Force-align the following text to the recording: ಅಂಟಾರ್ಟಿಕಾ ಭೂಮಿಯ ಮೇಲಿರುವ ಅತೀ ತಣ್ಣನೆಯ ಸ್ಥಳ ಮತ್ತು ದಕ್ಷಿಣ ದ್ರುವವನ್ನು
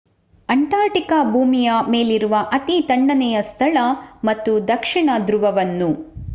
ಅಂಟಾರ್ಟಿಕಾ 0.49 1.23
ಭೂಮಿಯ 1.25 1.73
ಮೇಲಿರುವ 1.87 2.35
ಅತೀ 2.51 2.81
ತಣ್ಣನೆಯ 2.81 3.37
ಸ್ಥಳ 3.43 3.77
ಮತ್ತು 4.23 4.67
ದಕ್ಷಿಣ 4.67 5.09
ದ್ರುವವನ್ನು 5.27 5.91